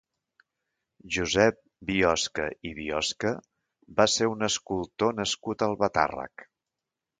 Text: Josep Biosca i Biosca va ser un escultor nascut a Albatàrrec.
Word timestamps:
Josep 1.17 1.59
Biosca 1.89 2.47
i 2.71 2.73
Biosca 2.79 3.35
va 4.01 4.09
ser 4.15 4.33
un 4.33 4.49
escultor 4.51 5.17
nascut 5.21 5.67
a 5.67 5.71
Albatàrrec. 5.71 6.49